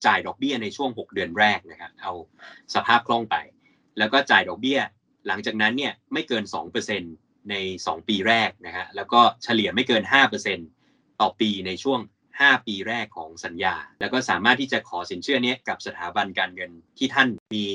[0.05, 2.13] จ่ายดอกเบี้ยในช่วง 6 เดือนแรกนะครับเอา
[2.75, 3.35] สภาพคล่องไป
[3.97, 4.79] แล้วก็จ่ายดอกเบี้ย
[5.27, 10.03] หลังจากนั้นเนี่ยไม่เกิน 2% ใน 2 ปีแรกนะฮะแล้วก็เฉลี่ยไม่เกิน
[10.61, 11.99] 5%ต่อปีในช่วง
[12.33, 17.65] 5 ปีแรกของสัญญา แล้วก็สามารถที่จะขอสินเชื่อนี้กับสถาบันการเงินที่ท่าน มี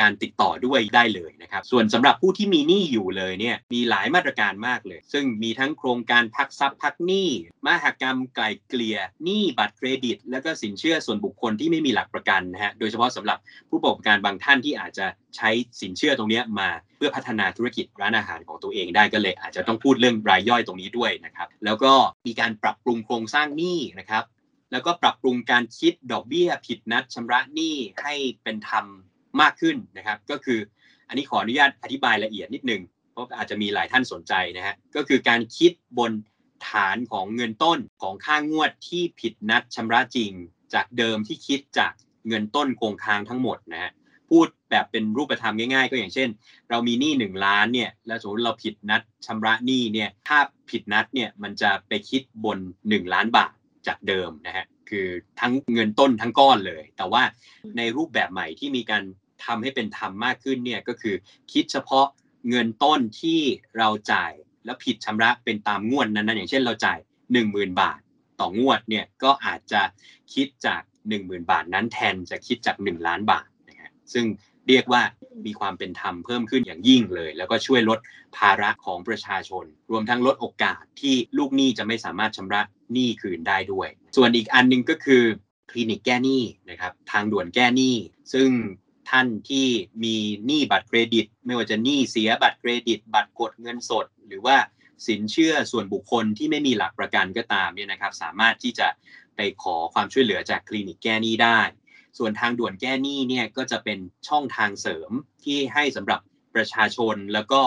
[0.00, 7.28] การติดต่อด้วยได้เลยนะครับ ส่วนสำหรับผู้ที่มีหนี้อยู่เลยเนี่ยมีหลายมาตรการมากเลย ซึ่งมีทั้งโครงการพักทรัพย์พักหนี้
[7.66, 13.38] มหกรรมไกลเกลี่ยหนี้บัตรเครดิต แล้วก็สินเชื่อส่วนบุคคลที่ไม่มีหลักประกันนะฮะโดยเฉพาะสำหรับ
[13.70, 21.92] ผู้ประกอบการบางท่านที่อาจจะใช้สินเชื่อตรงนี้มาเพื่อพัฒนาธุรกิจร้านอาหารของตัวเองได้ก็เลย อาจจะต้องพูดเรื่องรายย่อยตรงนี้ด้วยนะครับแล้วก็
[22.26, 24.24] มีการปรับปรุงโครงสร้างหนี้นะครับ
[24.72, 28.86] แล้วก็ปรับปรุงการคิดดอกเบี้ยผิดนัดชำระหนี้ให้เป็นธรรม
[29.42, 30.58] มากขึ้นนะครับ ก็คือ
[31.08, 36.12] อันนี้ขออนุญาตอธิบายละเอียดนิดนึงเพราะอาจจะมีหลายท่านสนใจนะฮะก็คือการคิดบน
[36.70, 40.32] ฐานของเงินต้นของค่างวดที่ผิดนัดชำระจริง
[40.74, 41.92] จากเดิมที่คิดจาก
[42.28, 43.92] เงินต้นคงค้างทั้งหมดนะฮะ
[44.30, 46.28] พูดแบบเป็นรูปธรรมง่ายๆ ก็อย่างเช่น
[46.70, 50.38] เรามีหนี้หนึ่งล้านเนี่ยแล้วสมมติเราผิดนัดชำระหนี้เนี่ยถ้า
[50.70, 53.52] ผิดนัดเนี่ยมันจะไปคิดบน 1 ล้านบาท
[53.86, 55.06] จากเดิมนะฮะคือ
[55.40, 57.22] ทั้งเงินต้นทั้งก้อนเลย แต่ว่า
[57.76, 59.02] ในรูปแบบใหม่ที่มีการ
[59.44, 61.14] ทำให้เป็นธรรมมากขึ้นเนี่ยก็คือ
[61.52, 62.06] คิดเฉพาะ
[62.48, 63.40] เงินต้นที่
[63.78, 64.32] เราจ่าย
[64.64, 66.98] แล้วผิดชำระเป็นตามงวดนั้นๆอย่างเช่นเราจ่าย
[67.38, 68.00] 10,000 บาท
[68.40, 69.82] ต่องวดเนี่ยก็อาจจะ
[70.34, 70.82] คิดจาก
[71.16, 74.26] 10,000 บาทนั้นแทนจะคิดจาก 1 ล้านบาทนะฮะซึ่ง
[74.68, 75.02] เรียกว่า
[75.46, 77.98] มีความเป็นธรรมเพิ่มขึ้นอย่างยิ่งเลย แล้วก็ช่วยลด
[78.36, 85.22] ภาระของประชาชน รวมทั้งลดโอกาสที่ลูกหนี้จะไม่สามารถชำระหนี้คืนได้ด้วย ส่วนอีกอันหนึงก็คือ
[85.70, 87.96] คลินิกแก้หนี้นะครับทางด่วนแก้หนี้
[88.32, 88.48] ซึ่ง
[89.10, 89.66] ท่านที่
[90.04, 90.16] มี
[90.46, 94.56] หนี้บัตรเครดิต ไม่ว่าจะหนี้เสียบัตรเครดิต บัตรกดเงินสด หรือว่า
[95.06, 98.88] สินเชื่อส่วนบุคคลที่ไม่มีหลักประกันก็ตามเนี่ยนะครับ สามารถที่จะ
[99.36, 101.60] ไปขอความช่วยเหลือจากคลินิกแก้หนี้ได้
[102.18, 105.10] ส่วนทางด่วนแก้หนี้เนี่ยก็จะเป็นช่องทางเสริม
[105.44, 106.20] ที่ให้สำหรับ
[106.54, 107.60] ประชาชนแล้วก็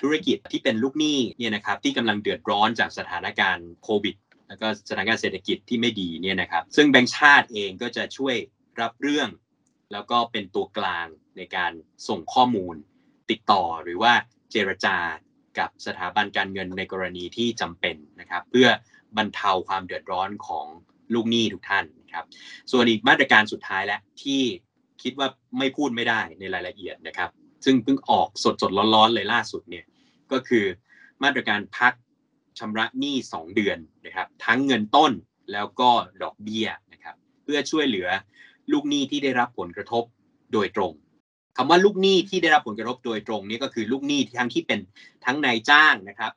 [0.00, 4.16] ธุรกิจที่เป็นลูกหนี้เนี่ยนะครับที่กำลังเดือดร้อนจากสถานการณ์โควิด
[4.48, 8.36] แล้วก็สถานการณ์เศรษฐกิจที่ไม่ดีเนี่ยนะครับ ซึ่งแบงก์ชาติเองก็จะช่วย
[8.80, 9.28] รับเรื่อง
[9.92, 11.72] แล้วก็เป็นตัวกลางในการ
[12.08, 12.74] ส่งข้อมูล
[13.30, 14.12] ติดต่อหรือว่า
[14.50, 14.96] เจรจา
[15.58, 18.68] กับสถาบันการเงินในกรณีที่จำเป็นนะครับ เพื่อ
[19.16, 20.66] บรรเทาความเดือดร้อนของ
[21.14, 22.24] ลูกหนี้ทุกท่านนะครับ
[22.72, 24.42] ส่วนอีกมาตรการสุดท้ายและที่
[25.02, 27.30] คิดว่าไม่พูดไม่ได้ในรายละเอียดนะครับ
[27.64, 29.84] ซึ่งเพิ่งออกสดสดๆร้อนๆเลยล่าสุดเนี่ย
[30.32, 30.64] ก็คือ
[31.22, 31.92] มาตรการพัก
[32.58, 35.12] ชำระหนี้ 2 เดือนนะครับ ทั้งเงินต้น
[35.52, 35.90] แล้วก็
[36.22, 38.08] ดอกเบี้ยนะครับ เพื่อช่วยเหลือ
[38.72, 40.04] ลูกหนี้ที่ได้รับผลกระทบ
[40.52, 40.92] โดยตรง
[41.56, 44.80] คำว่าลูกหนี้ที่ได้รับผลกระทบโดยตรงนี่ก็คือลูกหนี้ทั้งที่เป็น
[45.24, 46.32] ทั้งนายจ้างนะครับ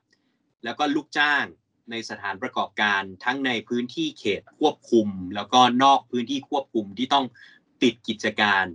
[0.63, 1.44] แล้วก็ลูกจ้าง
[1.91, 7.26] ในสถานประกอบการทั้งในพื้นที่เขตควบคุม แล้วก็นอกพื้นที่ควบคุมที่ต้อง
[7.82, 8.65] ปิดกิจการ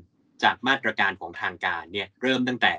[0.43, 2.73] จากมาตรการของทางการเนี่ยเริ่มตั้งแต่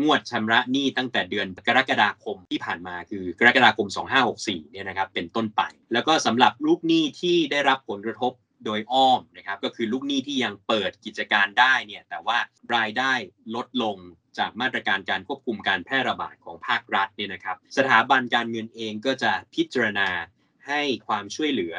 [0.00, 3.88] งวดชำระหนี้ตั้งแต่เดือนกรกฎาคมที่ผ่านมาคือกรกฎาคม
[4.30, 8.32] 2564เนี่ยนะครับเป็นต้นไป แล้วก็สำหรับลูกหนี้ที่ได้รับผลกระทบ
[8.64, 12.38] โดยอ้อมนะครับก็คือลูกหนี้ที่ยังเปิดกิจการได้เนี่ยแต่ว่า
[12.76, 13.12] รายได้
[13.54, 13.96] ลดลง
[14.38, 20.08] จากมาตรการการควบคุมการแพร่ระบาดของภาครัฐเนี่ยนะครับ สถาบันการเงินเองก็จะพิจารณา
[20.68, 21.76] ให้ความช่วยเหลือ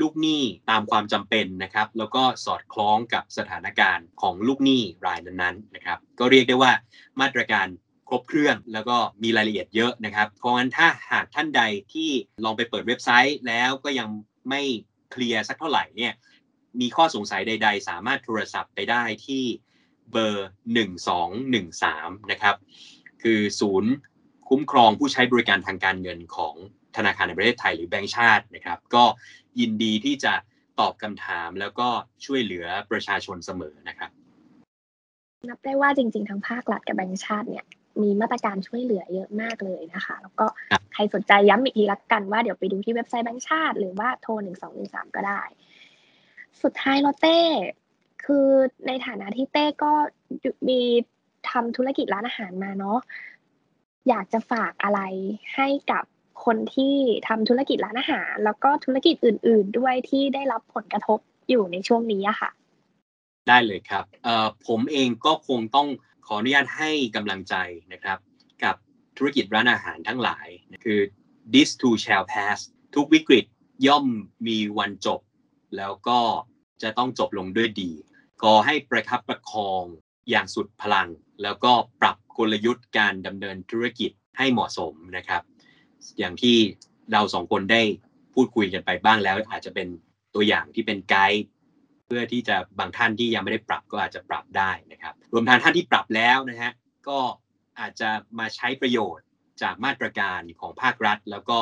[0.00, 6.72] ลูกหนี้ตามความจำเป็นนะครับ แล้วก็สอดคล้องกับสถานการณ์ของลูกหนี้รายนั้นๆนะครับ ก็เรียกได้ว่า
[7.20, 7.66] มาตรการ
[8.08, 11.62] ครบเครื่องแล้วก็มีรายละเอียดเยอะนะครับ เพราะงั้นถ้าหากท่านใด
[11.92, 12.10] ที่
[12.44, 14.08] ลองไปเปิดเว็บไซต์แล้วก็ยัง
[14.50, 14.62] ไม่
[15.16, 16.12] เคลียร์สักเท่าไหร่เนี่ย
[16.80, 19.44] มีข้อสงสัยใด ๆ สามารถโทรศัพท์ไปได้ที่
[20.10, 20.48] เบอร์
[21.54, 22.56] 1213 นะครับ
[23.22, 23.92] คือศูนย์
[24.48, 26.54] คุ้มครองผู้ใช้บริการทางการเงินของ
[26.96, 29.04] ธนาคารแห่งประเทศไทยหรือแบงก์ชาตินะครับ ก็
[29.60, 30.34] ยินดีที่จะ
[30.80, 31.88] ตอบคำถามแล้วก็
[32.24, 34.10] ช่วยเหลือประชาชนเสมอนะครับ
[35.48, 37.64] นับได้ว่าจริง ๆทั้งภาครัฐกับแบงก์ชาติเนี่ย
[38.02, 40.46] มีมาตรการช่วยเหลือเยอะมากเลยนะคะ แล้วก็
[40.96, 45.40] ใครสนใจย้ำอีกทีละกันว่าเดี๋ยวไปดูที่เว็บไซต์แบงก์ชาติ หรือว่าโทรหนึ่งสองหนึ่งสามก็ได้
[46.62, 47.40] สุดท้ายเราเต้
[48.24, 48.48] คือ
[48.86, 49.92] ในฐานะที่เต้ก็
[50.68, 50.80] มี
[51.50, 52.98] ทำธุรกิจร้านอาหารมาเนาะ
[54.08, 55.00] อยากจะฝากอะไร
[55.54, 56.04] ให้กับ
[56.44, 56.96] คนที่
[57.28, 62.50] ทำธุรกิจร้านอาหาร แล้วก็ธุรกิจอื่น ๆ ด้วยที่ได้รับผลกระทบอยู่ในช่วงนี้อะค่ะ
[63.48, 64.04] ได้เลยครับ
[64.66, 65.88] ผมเองก็คงต้อง
[66.26, 67.54] ขออนุญาตให้กำลังใจ
[67.92, 68.18] นะครับ
[69.18, 70.48] ธุรกิจร้านอาหารทั้งหลาย
[70.84, 71.00] คือ
[71.52, 72.58] this too shall pass
[72.94, 73.44] ทุกวิกฤต
[73.86, 74.06] ย่อม
[74.46, 75.20] มีวันจบ
[75.76, 76.20] แล้วก็
[76.82, 77.90] จะต้องจบลงด้วยดี
[78.42, 79.82] ขอให้ประคับประคอง
[80.30, 81.08] อย่างสุดพลัง
[81.42, 85.42] แล้วก็ปรับกลยุทธ์การดำเนินธุรกิจให้เหมาะสมนะครับ
[86.18, 86.56] อย่างที่
[87.12, 87.82] เราสองคนได้
[88.34, 89.88] พูดคุยกันไปบ้างแล้ว อาจจะเป็น
[90.34, 91.44] ตัวอย่างที่เป็นไกด์
[92.06, 96.72] เพื่อที่จะบางท่านที่ยังไม่ได้ปรับก็อาจจะปรับได้นะครับ รวมทั้งท่านที่ปรับแล้วนะฮะ
[97.08, 97.18] ก็
[97.80, 99.26] อาจจะมาใช้ประโยชน์
[99.62, 101.60] จากมาตรการของภาครัฐ แล้วก็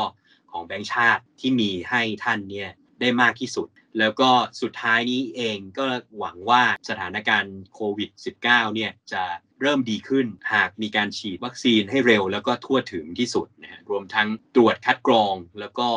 [0.50, 4.30] ของแบงก์ชาติที่มีให้ท่านเนี่ยได้มากที่สุด แล้วก็
[4.62, 5.86] สุดท้ายนี้เองก็
[6.18, 8.10] หวังว่าสถานการณ์โควิด
[8.42, 9.22] -19 เนี่ยจะ
[9.60, 15.88] เริ่มดีขึ้นหากมีการฉีดวัคซีนให้เร็วแล้วก็ทั่วถึงที่สุดนะฮะรวมทั้งตรวจคัดกรองแล้วก็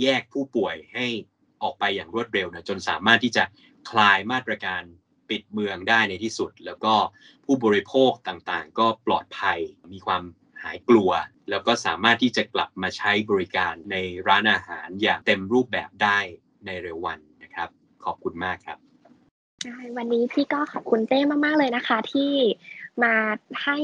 [0.00, 1.06] แยกผู้ป่วยให้
[1.62, 3.44] ออกไปอย่างรวดเร็วนะจนสามารถที่จะ
[3.90, 4.82] คลายมาตรการ
[5.32, 6.94] ปิดเมืองได้ในที่สุด แล้วก็
[7.44, 9.58] ผู้บริโภคต่างๆ ก็ปลอดภัย
[9.92, 10.22] มีความ
[10.62, 11.10] หายกลัว
[11.50, 13.96] แล้วก็สามารถที่จะกลับมาใช้บริการใน
[14.28, 16.18] ร้านอาหารอย่างเต็มรูปแบบได้
[16.66, 17.68] ในเร็ววันนะครับ
[18.04, 18.78] ขอบคุณมากครับ
[19.96, 22.32] วันนี้พี่ก็ขอบคุณเต้มาก ๆ เลยนะคะ ที่
[23.02, 23.14] มา
[23.64, 23.78] ให้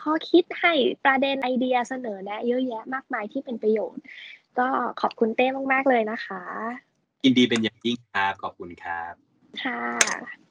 [0.00, 0.72] ข้อคิดให้
[1.04, 4.02] ประเด็นไอเดียเสนอแนะเยอะแยะมากมายที่เป็นประโยชน์
[4.58, 4.68] ก็
[5.00, 6.42] ขอบคุณเต้มาก ๆ เลยนะคะ
[7.24, 9.14] ยินดีเป็นอย่างยิ่งครับ ขอบคุณครับ
[9.62, 10.41] ค่ะ